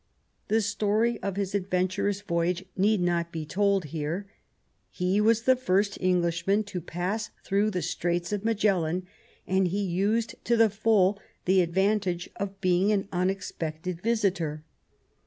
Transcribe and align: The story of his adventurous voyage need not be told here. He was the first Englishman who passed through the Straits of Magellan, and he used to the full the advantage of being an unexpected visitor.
The 0.47 0.61
story 0.61 1.21
of 1.21 1.35
his 1.35 1.53
adventurous 1.53 2.21
voyage 2.21 2.65
need 2.75 3.01
not 3.01 3.31
be 3.31 3.45
told 3.45 3.85
here. 3.93 4.25
He 4.89 5.21
was 5.21 5.43
the 5.43 5.55
first 5.55 5.99
Englishman 6.01 6.65
who 6.73 6.81
passed 6.81 7.29
through 7.45 7.69
the 7.69 7.83
Straits 7.83 8.33
of 8.33 8.43
Magellan, 8.43 9.05
and 9.45 9.67
he 9.67 9.83
used 9.83 10.43
to 10.45 10.57
the 10.57 10.71
full 10.71 11.19
the 11.45 11.61
advantage 11.61 12.31
of 12.37 12.59
being 12.61 12.91
an 12.91 13.09
unexpected 13.11 14.01
visitor. 14.01 14.63